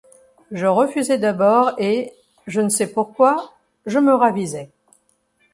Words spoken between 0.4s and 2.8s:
Je refusai d’abord et, je ne